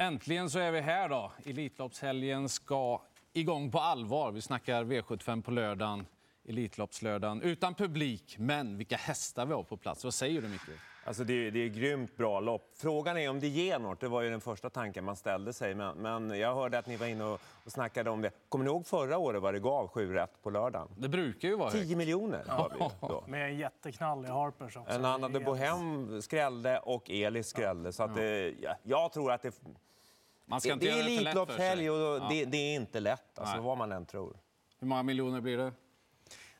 [0.00, 1.32] Äntligen så är vi här då.
[1.44, 3.02] Elitloppshelgen ska
[3.32, 4.32] igång på allvar.
[4.32, 6.06] Vi snackar V75 på lördagen,
[6.48, 7.42] Elitloppslördagen.
[7.42, 10.04] Utan publik, men vilka hästar vi har på plats.
[10.04, 10.68] Vad säger du, Micke?
[11.04, 12.70] Alltså det, är, det är grymt bra lopp.
[12.74, 14.00] Frågan är om det ger något.
[14.00, 15.74] Det var ju den första tanken man ställde sig.
[15.74, 18.30] Men, men jag hörde att ni var inne och, och snackade om det.
[18.48, 20.88] Kommer ni ihåg förra året vad det gav sju rätt på lördagen?
[20.98, 21.96] Det brukar ju vara 10 högt.
[21.96, 23.24] miljoner gav vi då.
[23.26, 24.92] Med en jätteknall i Harpers också.
[24.94, 27.92] En annan Det är Bohem skrällde och Elis skrällde.
[27.92, 29.60] Så att det, ja, jag tror att det,
[30.44, 32.26] Man ska det, inte det är det Elitloppshelg och Ja.
[32.30, 33.64] det, det är inte lätt, alltså, Nej.
[33.64, 34.36] vad man än tror.
[34.80, 35.72] Hur många miljoner blir det?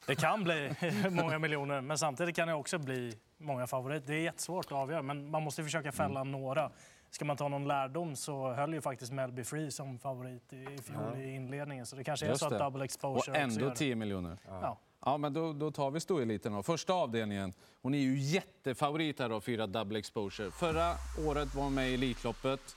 [0.06, 0.70] Det kan bli
[1.10, 4.06] många miljoner, men samtidigt kan det också bli många favoriter.
[4.06, 6.70] Det är jättesvårt att avgöra, men man måste försöka fälla några.
[7.10, 11.16] Ska man ta någon lärdom så höll ju faktiskt Melby Free som favorit i fjol
[11.18, 11.86] i inledningen.
[11.86, 12.58] Så det kanske är Just så att det.
[12.58, 13.74] double Och exposure gör ändå det.
[13.76, 14.38] 10 miljoner.
[14.48, 14.78] Ja.
[15.04, 16.62] Ja, men då, då tar vi stoeliten då.
[16.62, 17.52] Första avdelningen.
[17.82, 20.50] Hon är ju jättefavorit här då, fyra double exposure.
[20.50, 20.92] Förra
[21.28, 22.76] året var hon med i Elitloppet.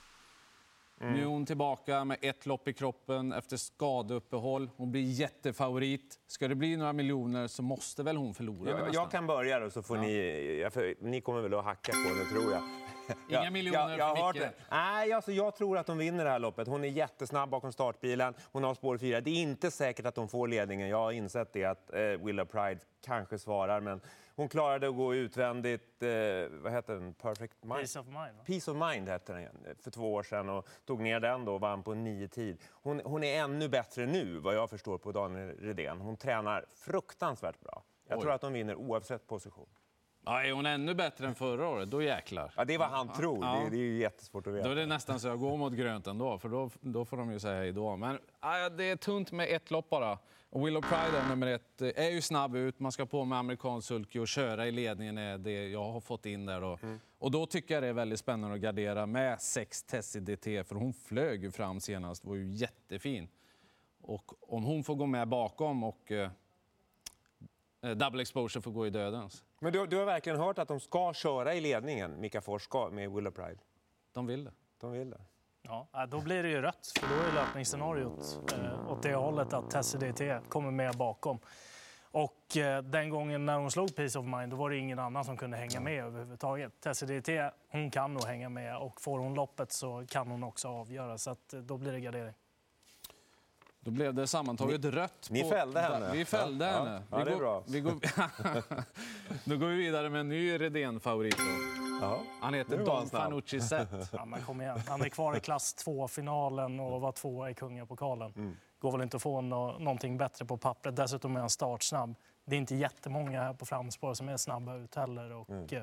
[1.12, 4.70] Nu är hon tillbaka med ett lopp i kroppen efter skadeuppehåll.
[4.76, 6.18] Hon blir jättefavorit.
[6.26, 9.70] Ska det bli några miljoner så måste väl hon förlora Jag, jag kan börja då,
[9.70, 10.60] så får ni...
[10.62, 12.62] jag- För, ni kommer väl att hacka på det, tror jag.
[13.28, 14.42] Inga Jag- miljoner jag, jag har för hört Micke.
[14.44, 14.52] det.
[14.70, 16.68] Nej, alltså, jag tror att hon vinner det här loppet.
[16.68, 18.34] Hon är jättesnabb bakom startbilen.
[18.52, 19.20] Hon har spår fyra.
[19.20, 20.88] Det är inte säkert att hon får ledningen.
[20.88, 23.80] Jag har insett det, att eh, Willa Pride kanske svarar.
[23.80, 24.00] Men
[24.36, 26.02] hon klarade att gå utvändigt.
[26.02, 26.08] Eh,
[26.50, 27.14] vad heter den?
[27.14, 27.74] Perfect Mind?
[27.76, 28.16] Peace of mind.
[28.36, 28.44] va?
[28.46, 31.54] Peace of Mind hette den igen, för två år sedan och tog ner den då
[31.54, 32.58] och vann på nio tid.
[32.70, 36.00] Hon, hon är ännu bättre nu, vad jag förstår på Daniel Redén.
[36.00, 37.82] Hon tränar fruktansvärt bra.
[38.08, 38.22] Jag Oj.
[38.22, 39.68] tror att hon vinner oavsett position.
[40.26, 42.52] Ja, är hon ännu bättre än förra året, då jäklar.
[42.56, 43.38] Ja, det är vad han tror.
[43.44, 43.60] Ja.
[43.64, 44.64] Det, det är ju jättesvårt att veta.
[44.64, 47.32] Då är det nästan så jag går mot grönt ändå, för då, då får de
[47.32, 47.96] ju säga hej då.
[47.96, 50.18] Men ja, det är tunt med ett lopp bara.
[50.50, 52.80] Och Willow Pride, nummer ett, eh, är ju snabb ut.
[52.80, 56.26] Man ska på med amerikansk sulky och köra i ledningen är det jag har fått
[56.26, 56.60] in där.
[56.60, 56.78] Då.
[57.18, 60.74] Och då tycker jag det är väldigt spännande att gardera med sex Tessie DT, för
[60.74, 63.28] hon flög ju fram senast, var ju jättefin.
[64.02, 66.30] Och om hon får gå med bakom och eh,
[67.82, 69.44] eh, double exposure får gå i dödens.
[69.64, 73.10] Men du, du har verkligen hört att de ska köra i ledningen, Mika Fors med
[73.10, 73.58] Willow Pride?
[74.12, 74.52] De vill det.
[74.80, 75.20] De vill det.
[75.62, 79.70] Ja, då blir det ju rött, för då är löpningsscenariot eh, åt det hållet att
[79.70, 81.38] Tessie DT kommer med bakom.
[82.10, 85.24] Och eh, den gången när hon slog Peace of Mind, då var det ingen annan
[85.24, 86.80] som kunde hänga med överhuvudtaget.
[86.80, 90.68] Tessie DT, hon kan nog hänga med och får hon loppet så kan hon också
[90.68, 91.18] avgöra.
[91.18, 92.34] Så att, eh, då blir det gardering.
[93.84, 95.28] Då blev det sammantaget rött.
[95.30, 96.12] ni på- fällde henne.
[96.12, 96.78] Vi fällde Ja, ja.
[96.78, 97.02] henne.
[97.10, 97.62] Ja, vi det är går, bra.
[97.66, 97.92] Vi går,
[99.50, 101.36] då går vi vidare med en ny Redén-favorit.
[102.00, 102.18] Ja.
[102.40, 103.10] Han heter snabb.
[103.10, 103.88] Fanucci Zet.
[104.12, 104.80] Ja, men kom igen.
[104.88, 108.32] Han är kvar i klass 2-finalen och var tvåa i kungapokalen.
[108.36, 108.56] Mm.
[108.78, 110.96] går väl inte att få nå- någonting bättre på pappret.
[110.96, 112.14] Dessutom är han startsnabb.
[112.44, 115.32] Det är inte jättemånga här på framspår som är snabba ut heller.
[115.32, 115.62] Och, Mm.
[115.70, 115.82] eh,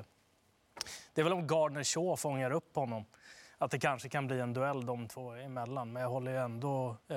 [1.14, 3.04] Det är väl om Gardner Shaw fångar upp honom.
[3.62, 5.92] Att det kanske kan bli en duell de två emellan.
[5.92, 7.16] Men jag håller ju ändå eh,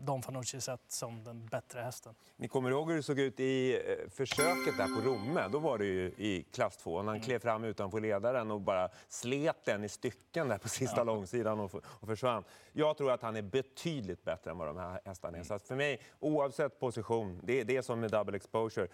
[0.00, 2.14] Don Fanucci sett som den bättre hästen.
[2.36, 5.48] Ni kommer ihåg hur det såg ut i eh, försöket där på Romme?
[5.52, 7.02] Då var det ju i klass 2.
[7.02, 11.60] Han klev fram utanför ledaren och bara slet den i stycken där på sista långsidan
[11.60, 12.44] och, och försvann.
[12.72, 15.42] Jag tror att han är betydligt bättre än vad de här hästarna är.
[15.42, 18.88] Så att för mig, oavsett position, det, det är som med double exposure.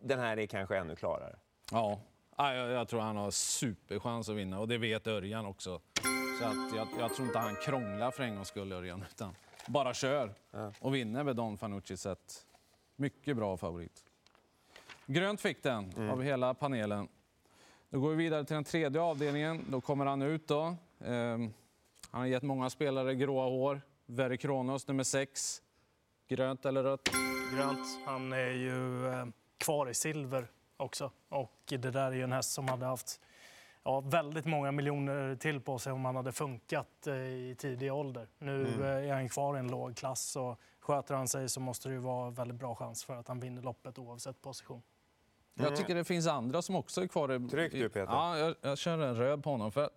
[0.00, 1.36] Den här är kanske ännu klarare.
[1.72, 2.00] Ja,
[2.40, 5.80] Ja, jag, jag tror han har superchans att vinna och det vet Örjan också.
[6.38, 9.34] Så att jag, jag tror inte han krånglar för en gångs skull, Örjan, utan
[9.66, 10.34] bara kör
[10.78, 12.46] och vinner med Don Fanucci Zet.
[12.96, 14.04] Mycket bra favorit.
[15.06, 17.08] Grönt fick den av hela panelen.
[17.90, 19.64] Då går vi vidare till den tredje avdelningen.
[19.68, 20.48] Då kommer han ut.
[20.48, 20.76] Då.
[21.04, 21.52] Ehm,
[22.10, 23.80] han har gett många spelare gråa hår.
[24.06, 25.62] Very Kronos, nummer sex.
[26.28, 27.08] Grönt eller rött?
[27.54, 27.98] Grönt.
[28.06, 29.26] Han är ju eh,
[29.58, 31.10] kvar i silver också.
[31.28, 33.20] Och det där är ju en häst som hade haft
[33.88, 38.28] ja, väldigt många miljoner till på sig om han hade funkat eh, i tidig ålder.
[38.38, 41.88] Nu eh, är han kvar i en låg klass och sköter han sig så måste
[41.88, 44.82] det ju vara väldigt bra chans för att han vinner loppet oavsett position.
[45.54, 47.32] Jag tycker det finns andra som också är kvar.
[47.32, 48.12] i- Tryck du, Peter.
[48.12, 49.72] Ja, jag, jag kör en röd på honom.
[49.72, 49.90] För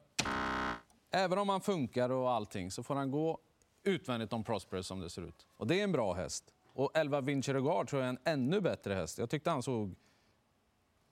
[1.11, 3.37] även om han funkar och allting så får han gå
[3.83, 5.47] utvändigt om Prosperous som det ser ut.
[5.57, 6.53] Och det är en bra häst.
[6.73, 9.17] Och 11 Vinci Regard tror jag är en ännu bättre häst.
[9.17, 9.95] Jag tyckte han såg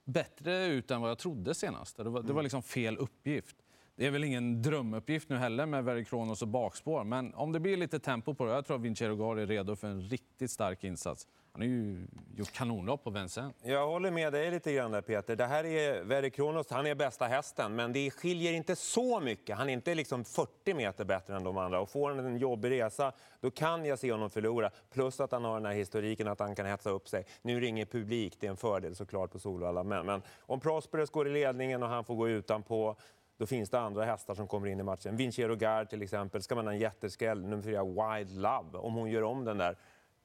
[0.10, 1.98] bättre ut än vad jag trodde senast.
[1.98, 3.56] Det var, det var liksom fel uppgift.
[3.96, 7.04] Det är väl ingen drömuppgift nu heller med Very Kronos och bakspår.
[7.04, 9.76] Men om det blir lite tempo på det, jag tror att Vinci Regard är redo
[9.76, 11.28] för en riktigt stark insats.
[11.52, 13.56] Han har ju gjort kanonlopp på Vincennes.
[13.64, 15.36] Jag håller med dig lite grann där Peter.
[15.36, 19.58] Det här är Very Kronos, han är bästa hästen, men det skiljer inte så mycket.
[19.58, 21.80] Han är inte liksom 40 meter bättre än de andra.
[21.80, 23.12] Och får han en jobbig resa,
[23.42, 24.70] då kan jag se honom förlora.
[24.90, 27.26] Plus att han har den här historiken att han kan hetsa upp sig.
[27.42, 29.84] Nu är det ingen publik, det är en fördel såklart på Solvalla.
[29.84, 32.96] Men, men om Prosperous går i ledningen och han får gå utanpå,
[33.38, 35.18] då finns det andra hästar som kommer in i matchen.
[35.18, 39.10] Vincero Gard till exempel, ska man ha en jätteskräll, nummer fyra Wild Love, om hon
[39.10, 39.78] gör om den där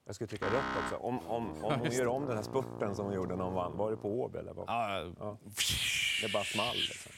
[0.04, 0.96] jag skulle trycka rött också.
[0.96, 3.76] Om, om, om hon gör om den här spurten som hon gjorde när hon vann.
[3.76, 4.52] Var det på Åby eller?
[4.54, 4.64] Vad?
[4.68, 5.36] Ja, Ja.
[6.22, 6.74] Det bara small.
[6.76, 7.12] Liksom.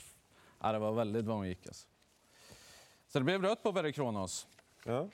[0.63, 1.67] ja, det var väldigt vad hon gick.
[1.67, 1.87] Alltså.
[3.09, 4.47] Så det blev rött på Verre Kronos.
[4.85, 5.09] Ja.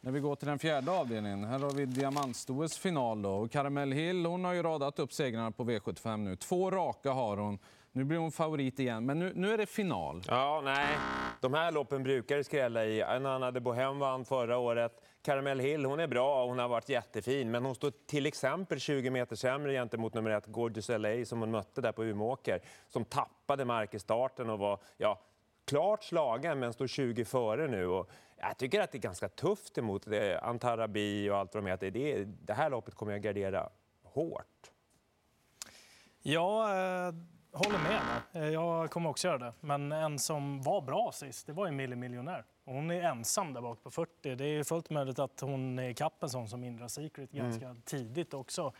[0.00, 3.22] När vi går till den fjärde avdelningen, här har vi diamantstoets final.
[3.22, 3.30] Då.
[3.30, 6.36] Och Caramel Hill hon har ju radat upp segrarna på V75 nu.
[6.36, 7.58] Två raka har hon.
[7.92, 10.22] Nu blir hon favorit igen, men nu, nu är det final.
[10.26, 10.96] ja, nej.
[11.40, 13.02] De här loppen brukar det skrälla i.
[13.02, 14.92] Anna de Bohem vann förra året.
[15.22, 17.50] Caramel Hill, hon är bra och hon har varit jättefin.
[17.50, 21.50] Men hon står till exempel 20 meter sämre gentemot nummer ett, Gorgeous LA, som hon
[21.50, 22.60] mötte där på Umeåker.
[22.88, 25.20] Som tappade mark i starten och var ja,
[25.64, 27.86] klart slagen, men står 20 före nu.
[27.86, 30.06] Och jag tycker att det är ganska tufft emot.
[30.42, 31.90] Antarabi och allt vad de heter.
[31.90, 33.68] Det, det här loppet kommer jag gardera
[34.02, 34.70] hårt.
[36.22, 37.14] Ja, eh,
[37.52, 38.00] håller med.
[38.32, 39.52] Eh, Jag kommer också göra det.
[39.60, 42.44] Men en som var bra sist, det var Emilie Miljonär.
[42.64, 44.34] Och Hon är ensam där bak på 40.
[44.34, 48.34] Det är fullt möjligt att hon är ikapp en sån som Indra Secret ganska tidigt
[48.34, 48.72] också.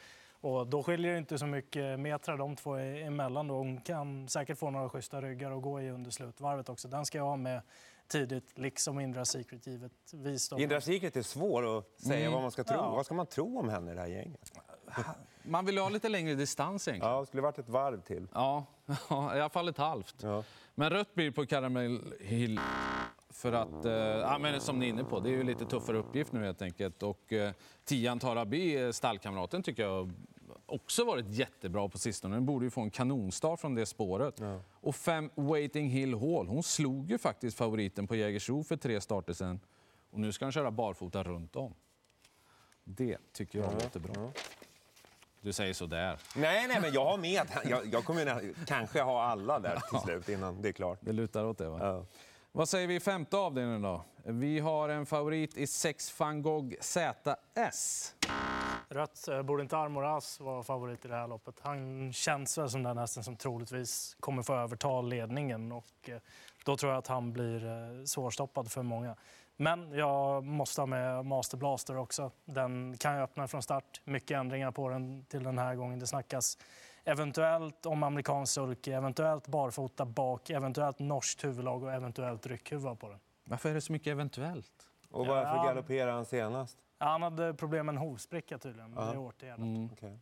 [0.43, 3.49] Och då skiljer det inte så mycket metrar de två är emellan.
[3.49, 3.55] Då.
[3.55, 6.89] Hon kan säkert få några schyssta ryggar och gå i under slutvarvet också.
[6.89, 7.63] Den ska jag ha med
[8.09, 10.53] tidigt, liksom Indra Secret givetvis.
[10.53, 12.77] Indra Secret är svår att säga vad man ska tro.
[12.77, 12.91] Ja.
[12.91, 14.53] Vad ska man tro om henne i det här gänget?
[15.51, 17.15] Man vill ha lite längre distans egentligen.
[17.15, 18.29] Ja, det skulle varit ett varv till.
[18.35, 18.67] Ja,
[19.11, 20.15] ja, i alla fall ett halvt.
[20.23, 20.45] Ja.
[20.75, 22.61] Men rött blir på Caramel Hill
[23.31, 25.99] för att, eh, ja, men som ni är inne på, det är ju lite tuffare
[25.99, 27.03] uppgift nu helt enkelt.
[27.03, 27.53] Och eh,
[27.85, 30.13] Tian Tarabi, stallkamraten, tycker jag
[30.67, 32.37] också varit jättebra på sistone.
[32.37, 34.41] Den borde ju få en kanonstart från det spåret.
[34.71, 39.33] Och fem Waiting Hill Hall, hon slog ju faktiskt favoriten på Jägersro för tre starter
[39.33, 39.61] sen.
[40.11, 41.75] Och nu ska han köra barfota runt om.
[42.85, 44.33] Det tycker jag låter bra.
[45.41, 46.19] Du säger sådär.
[46.37, 47.43] Nej, nej, men jag har med.
[47.65, 50.99] Jag, jag kommer kanske ha alla där till slut innan det är klart.
[51.01, 51.79] Det lutar åt det va?
[51.81, 52.05] Ja.
[52.53, 54.05] Vad säger vi i femte avdelningen då?
[54.25, 58.15] Vi har en favorit i 6 van Gogh ZS.
[58.89, 59.29] Rött.
[59.29, 61.55] Eh, Borde inte Armoras vara favorit i det här loppet?
[61.63, 66.17] Han känns väl som den hästen som troligtvis kommer få överta ledningen och eh,
[66.65, 69.17] då tror jag att han blir eh, svårstoppad för många.
[69.61, 72.31] Men jag måste ha med Master Blaster också.
[72.45, 74.01] Den kan ju öppna från start.
[74.05, 75.99] Mycket ändringar på den till den här gången.
[75.99, 76.59] Det snackas
[77.05, 83.19] eventuellt om amerikansk sulky, eventuellt barfota bak, eventuellt norskt huvudlag och eventuellt ryckhuva på den.
[83.45, 84.91] Varför är det så mycket eventuellt?
[85.11, 85.65] Och varför Ja.
[85.65, 86.79] galopperade han senast?
[86.99, 88.95] Han hade problem med en hovspricka tydligen.
[88.95, 89.59] Det är åtgärdat.
[89.59, 89.89] Mm.
[89.93, 90.19] Okej.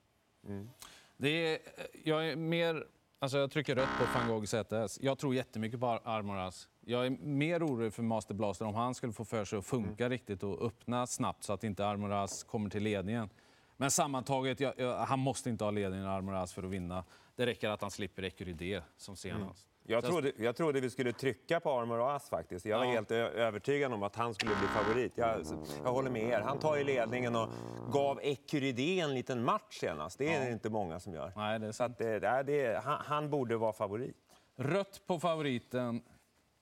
[1.17, 1.58] Det är,
[2.05, 2.87] jag är mer...
[3.20, 4.99] Alltså jag trycker rött på van Gogh ZS.
[5.03, 6.69] Jag tror jättemycket på Ar- Armoras.
[6.81, 10.09] Jag är mer orolig för Master Blaster om han skulle få för sig att funka
[10.09, 13.29] riktigt och öppna snabbt så att inte Armoras kommer till ledningen.
[13.76, 17.05] Men sammantaget, jag, jag, han måste inte ha ledningen Armoras för att vinna.
[17.37, 19.68] Det räcker att han slipper Ecuride som senast.
[19.90, 22.67] Jag trodde, jag trodde vi skulle trycka på Armor och As faktiskt.
[22.67, 22.90] Jag var Ja.
[22.90, 25.12] helt övertygad om att han skulle bli favorit.
[25.14, 25.40] Jag,
[25.85, 26.40] jag håller med er.
[26.40, 27.49] Han tar ju ledningen och
[27.93, 30.19] gav Ecuride en liten match senast.
[30.19, 31.32] Det är det inte många som gör.
[31.37, 34.17] Nej, det är Så att det, det, det, han, han borde vara favorit.
[34.56, 36.02] Rött på favoriten,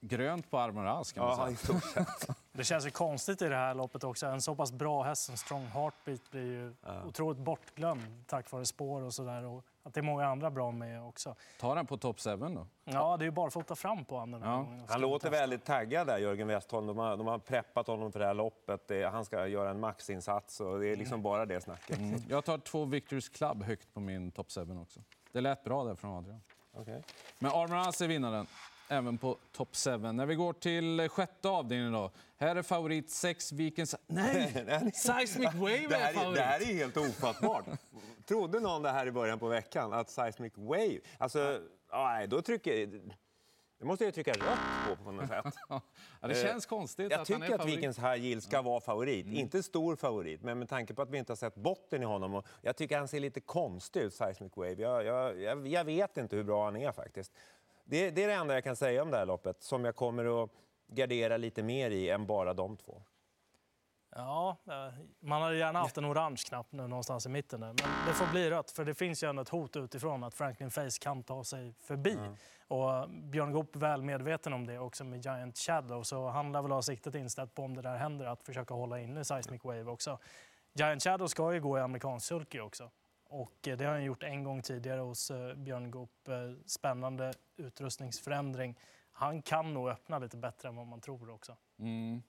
[0.00, 2.06] grönt på Armoras kan man Ja, säga.
[2.52, 4.26] Det känns ju konstigt i det här loppet också.
[4.26, 6.74] En så pass bra häst som Strong Heartbeat blir ju
[7.06, 9.62] otroligt bortglömd tack vare spår och sådär.
[9.86, 11.34] Att det är många andra bra med också.
[11.60, 12.66] Ta den på top 7 då.
[12.84, 14.62] Ja, det är ju barfota fram på honom den här Ja.
[14.62, 14.84] gången.
[14.88, 15.40] Han låter testa.
[15.40, 16.86] väldigt taggad där, Jörgen Westholm.
[16.86, 18.88] De har, de har preppat honom för det här loppet.
[18.88, 21.98] Det, han ska göra en maxinsats och det är liksom bara det snacket.
[21.98, 22.20] Mm.
[22.28, 25.00] Jag tar två Victors Club högt på min top 7 också.
[25.32, 26.40] Det lät bra där från Adrian.
[26.72, 27.02] Okej.
[27.38, 28.46] Men Armoras är vinnaren,
[28.88, 29.96] även på top 7.
[29.96, 32.10] När vi går till sjätte avdelningen då.
[32.36, 33.94] Här är favorit 6 Vikens...
[34.06, 34.92] Nej!
[34.94, 36.34] Seismic Wave Det är favorit.
[36.36, 37.64] det här är helt ofattbart.
[38.26, 39.92] Trodde någon det här i början på veckan?
[39.92, 40.98] Att Seismic Wave...
[41.18, 41.60] Alltså,
[41.92, 43.00] nej, då trycker...
[43.78, 45.54] Det måste jag trycka rött på på något sätt.
[46.20, 47.74] Ja, det känns konstigt Jag att han är tycker att favorit.
[47.74, 47.90] Mm.
[47.90, 49.26] Vikens High Yield ska vara favorit.
[49.26, 52.34] Inte stor favorit, men med tanke på att vi inte har sett botten i honom.
[52.34, 54.74] Och jag tycker han ser lite konstig ut, Seismic Wave.
[54.82, 57.32] Jag, jag, jag vet inte hur bra han är faktiskt.
[57.88, 60.44] Det, det är det enda jag kan säga om det här loppet, som jag kommer
[60.44, 60.50] att
[60.86, 63.02] gardera lite mer i än bara de två.
[64.16, 67.66] Ja, eh, man hade gärna haft en orange knapp nu någonstans i mitten där.
[67.66, 70.70] Men det får bli rött för det finns ju ändå ett hot utifrån att Franklin
[70.70, 72.18] Face kan ta sig förbi.
[72.68, 76.62] Och Björn Goop är väl medveten om det också med Giant Shadow så han lär
[76.62, 79.84] väl ha siktet inställt på om det där händer att försöka hålla inne Seismic Wave
[79.84, 80.18] också.
[80.74, 82.90] Giant Shadow ska ju gå i amerikansk sulky också.
[83.28, 86.28] Och eh, det har han gjort en gång tidigare hos eh, Björn Goop.
[86.28, 86.34] Eh,
[86.66, 88.78] spännande utrustningsförändring.
[89.12, 91.56] Han kan nog öppna lite bättre än vad man tror också.
[91.78, 92.22] Mm.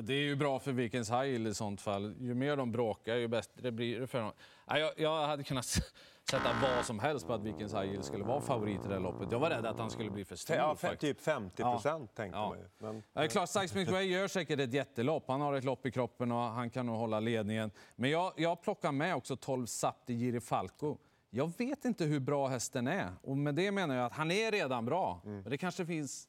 [0.00, 2.14] Det är ju bra för Vikens High i sånt fall.
[2.20, 4.32] Ju mer de bråkar, ju bättre blir det för dem.
[4.66, 5.92] Jag, jag hade kunnat
[6.30, 9.32] sätta vad som helst på att Vikens High skulle vara favorit i det här loppet.
[9.32, 10.56] Jag var rädd att han skulle bli för stor.
[10.56, 11.00] Ja, faktiskt.
[11.00, 12.16] typ 50 procent Ja.
[12.22, 12.48] tänkte Ja.
[12.48, 12.64] man ju.
[12.78, 15.24] Men, Ja, det är klart, Sykes gör säkert ett jättelopp.
[15.28, 17.70] Han har ett lopp i kroppen och han kan nog hålla ledningen.
[17.96, 20.96] Men jag, jag plockar med också 12 Sapti Girifalco.
[21.30, 23.12] Jag vet inte hur bra hästen är.
[23.22, 25.20] Och med det menar jag att han är redan bra.
[25.24, 26.28] Men det kanske finns...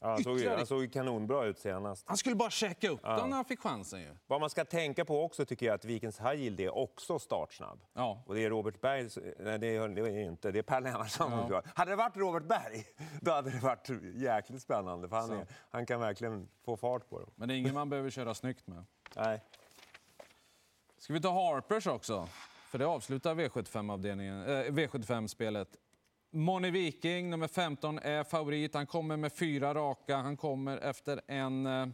[0.00, 2.04] ja, han, såg, han såg kanonbra ut senast.
[2.08, 4.16] Han skulle bara checka upp dem när han fick chansen ju.
[4.26, 7.80] Vad man ska tänka på också tycker jag att Vikens High Yield är också startsnabb.
[7.92, 8.22] Ja.
[8.26, 11.48] Och det är Robert Berg, nej det är det är inte, det är Per Lennartsson
[11.48, 11.62] kör.
[11.74, 12.84] Hade det varit Robert Berg,
[13.20, 15.08] då hade det varit jäkligt spännande.
[15.08, 17.30] För han, är, han kan verkligen få fart på dem.
[17.34, 18.84] Men det är ingen man behöver köra snyggt med.
[19.16, 19.42] Nej.
[20.98, 22.28] Ska vi ta Harpers också?
[22.68, 25.68] För det avslutar V75-avdelningen, eh, V75-spelet.
[26.30, 28.74] Moni Viking, nummer 15, är favorit.
[28.74, 30.16] Han kommer med fyra raka.
[30.16, 31.66] Han kommer efter en...
[31.66, 31.86] Eh,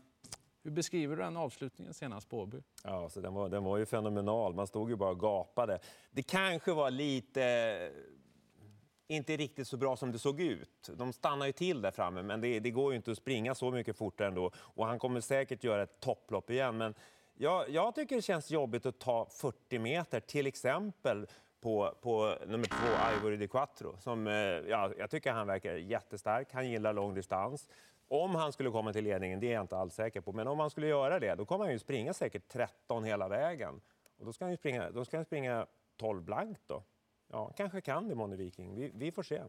[0.64, 2.62] hur beskriver du den avslutningen senast på Åby?
[2.84, 4.54] Ja, så den, var, den var ju fenomenal.
[4.54, 5.78] Man stod ju bara och gapade.
[6.10, 7.44] Det kanske var lite...
[7.44, 10.90] Eh, inte riktigt så bra som det såg ut.
[10.96, 13.70] De stannar ju till där framme, men det, det går ju inte att springa så
[13.70, 14.50] mycket fortare ändå.
[14.56, 16.76] Och han kommer säkert göra ett topplopp igen.
[16.76, 16.94] Men
[17.34, 21.26] jag, jag tycker det känns jobbigt att ta 40 meter, till exempel
[21.62, 23.96] på, på nummer två, Ivory Di Quattro.
[23.98, 26.52] Som, eh, ja, jag tycker han verkar jättestark.
[26.52, 27.68] Han gillar lång distans.
[28.08, 30.32] Om han skulle komma till ledningen, det är jag inte alls säker på.
[30.32, 33.80] Men om han skulle göra det, då kommer han ju springa säkert 13 hela vägen.
[34.18, 35.66] Och då ska han springa, då ska han springa
[35.96, 36.82] 12 blankt då.
[37.28, 38.74] Ja, kanske kan det, Moni Viking.
[38.74, 39.42] Vi, vi får se.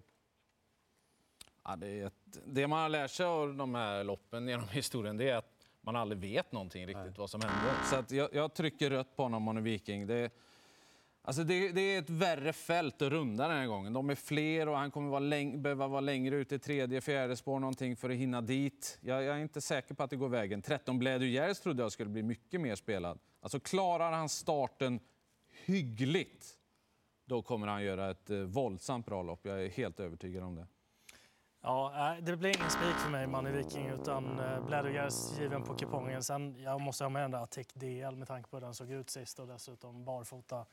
[1.64, 2.14] Ja, det, ett,
[2.46, 5.96] det man har lärt sig av de här loppen genom historien det är att man
[5.96, 7.74] aldrig vet någonting riktigt vad som händer.
[7.84, 10.08] Så jag, jag trycker rött på honom, Moni Viking.
[10.08, 10.32] Det,
[11.24, 13.94] alltså det, det är ett värre fält att runda den här gången.
[13.94, 17.36] De är fler och han kommer vara läng, behöva vara längre ut i tredje, fjärde
[17.36, 19.00] spår någonting för att hinna dit.
[19.02, 20.62] Jag, jag är inte säker på att det går vägen.
[20.62, 23.20] 13 Blädujärs trodde jag skulle bli mycket mer spelad.
[23.42, 25.00] Alltså klarar han starten
[25.66, 26.58] hyggligt,
[27.26, 29.40] då kommer han göra ett eh, våldsamt bra lopp.
[29.44, 30.68] Jag är helt övertygad om det.
[31.62, 36.24] Ja, eh, det blir ingen spik för mig, Manny Viking, utan eh, given på kupongen.
[36.24, 38.92] Sen jag måste ha med den där Attack DL med tanke på hur den såg
[38.92, 40.66] ut sist och dessutom barfota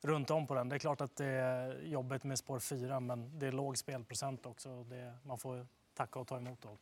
[0.00, 0.68] runt om på den.
[0.68, 4.46] Det är klart att det är jobbigt med spår 4, men det är låg spelprocent
[4.46, 4.84] också.
[4.84, 6.78] Det, man får tacka och ta emot då.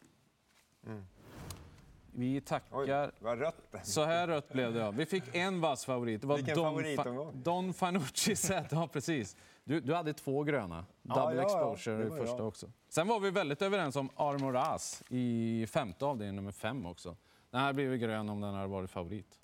[2.18, 3.12] Vi tackar.
[3.18, 4.80] vad rött Så här rött blev det.
[4.80, 4.90] Ja.
[4.90, 6.20] Vi fick en vass favorit.
[6.20, 7.42] Det var Vilken Don, favoritomgång.
[7.42, 8.66] Don Fanucci set.
[8.72, 9.36] Ja, precis.
[9.64, 10.86] Du, du hade två gröna.
[11.02, 11.42] Double ja, ja.
[11.42, 12.48] exposure i första jag.
[12.48, 12.70] också.
[12.88, 17.16] Sen var vi väldigt överens om Armoraz i femte avdelningen, nummer fem också.
[17.50, 19.38] Den här blev grön om den hade varit favorit.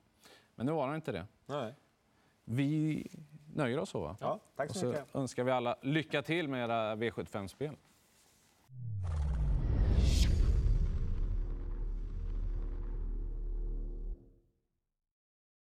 [0.54, 1.26] Men nu var den inte det.
[1.46, 1.74] Nej.
[2.44, 3.06] Vi
[3.54, 4.16] nöjer oss så va?
[4.21, 5.14] Ja, tack Och så så mycket.
[5.14, 7.76] önskar vi alla lycka till med era V75-spel.